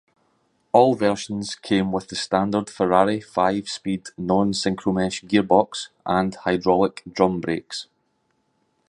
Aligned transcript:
All 0.71 0.95
versions 0.95 1.53
came 1.53 1.91
with 1.91 2.07
the 2.07 2.15
standard 2.15 2.71
Ferrari 2.71 3.21
five-speed 3.21 4.07
non-synchromesh 4.17 5.25
gearbox 5.29 5.89
and 6.07 6.33
hydraulic 6.33 7.03
drum 7.11 7.39
brakes. 7.39 7.85